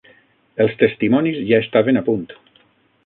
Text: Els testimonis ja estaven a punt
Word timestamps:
Els 0.63 0.73
testimonis 0.79 1.37
ja 1.51 1.61
estaven 1.67 2.01
a 2.03 2.05
punt 2.09 2.25